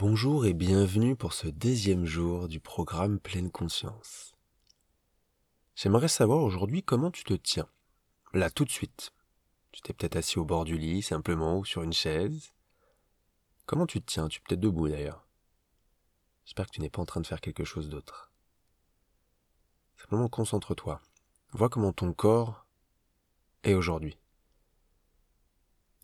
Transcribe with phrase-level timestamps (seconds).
[0.00, 4.34] Bonjour et bienvenue pour ce deuxième jour du programme Pleine Conscience.
[5.76, 7.68] J'aimerais savoir aujourd'hui comment tu te tiens.
[8.32, 9.12] Là tout de suite.
[9.72, 12.54] Tu t'es peut-être assis au bord du lit simplement ou sur une chaise.
[13.66, 14.28] Comment tu te tiens?
[14.28, 15.28] Tu es peut-être debout d'ailleurs.
[16.46, 18.32] J'espère que tu n'es pas en train de faire quelque chose d'autre.
[19.98, 21.02] Simplement concentre-toi.
[21.52, 22.64] Vois comment ton corps
[23.64, 24.16] est aujourd'hui.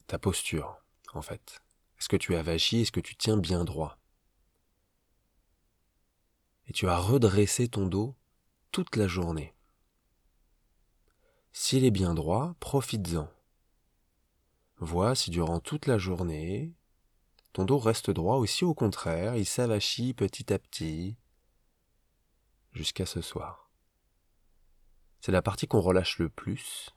[0.06, 0.76] Ta posture,
[1.14, 1.62] en fait.
[1.98, 2.82] Est-ce que tu es avachi?
[2.82, 3.98] Est-ce que tu tiens bien droit?
[6.66, 8.16] Et tu as redressé ton dos
[8.72, 9.54] toute la journée.
[11.52, 13.30] S'il est bien droit, profites-en.
[14.78, 16.74] Vois si durant toute la journée,
[17.54, 21.16] ton dos reste droit ou si au contraire, il s'avachit petit à petit
[22.72, 23.70] jusqu'à ce soir.
[25.20, 26.90] C'est la partie qu'on relâche le plus,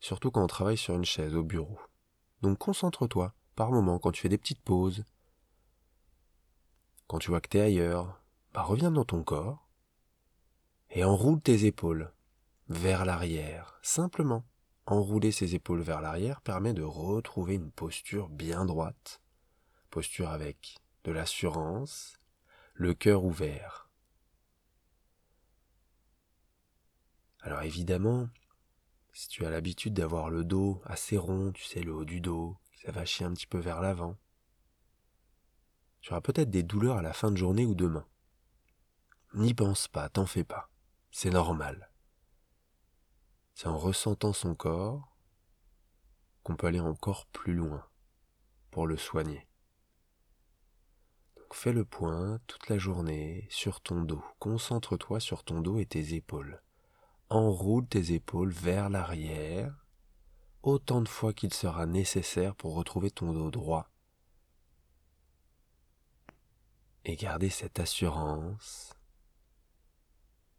[0.00, 1.78] surtout quand on travaille sur une chaise au bureau.
[2.42, 5.04] Donc concentre-toi par moment, quand tu fais des petites pauses,
[7.06, 8.20] quand tu vois que tu es ailleurs,
[8.52, 9.68] bah reviens dans ton corps
[10.90, 12.12] et enroule tes épaules
[12.68, 13.78] vers l'arrière.
[13.82, 14.44] Simplement,
[14.86, 19.20] enrouler ses épaules vers l'arrière permet de retrouver une posture bien droite,
[19.90, 22.18] posture avec de l'assurance,
[22.74, 23.90] le cœur ouvert.
[27.40, 28.28] Alors évidemment,
[29.12, 32.56] si tu as l'habitude d'avoir le dos assez rond, tu sais, le haut du dos,
[32.84, 34.16] ça va chier un petit peu vers l'avant.
[36.00, 38.06] Tu auras peut-être des douleurs à la fin de journée ou demain.
[39.32, 40.70] N'y pense pas, t'en fais pas.
[41.10, 41.90] C'est normal.
[43.54, 45.16] C'est en ressentant son corps
[46.42, 47.88] qu'on peut aller encore plus loin
[48.70, 49.48] pour le soigner.
[51.36, 54.22] Donc fais le point toute la journée sur ton dos.
[54.40, 56.62] Concentre-toi sur ton dos et tes épaules.
[57.30, 59.83] Enroule tes épaules vers l'arrière
[60.64, 63.90] autant de fois qu'il sera nécessaire pour retrouver ton dos droit
[67.04, 68.94] et garder cette assurance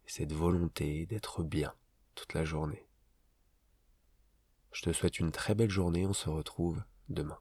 [0.06, 1.74] et cette volonté d'être bien
[2.14, 2.86] toute la journée.
[4.70, 7.40] Je te souhaite une très belle journée, on se retrouve demain.